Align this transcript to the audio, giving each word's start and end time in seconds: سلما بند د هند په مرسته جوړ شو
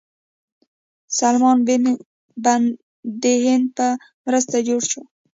سلما 1.17 1.51
بند 2.45 2.67
د 3.21 3.25
هند 3.45 3.65
په 3.77 3.87
مرسته 4.25 4.55
جوړ 4.67 4.81
شو 4.91 5.01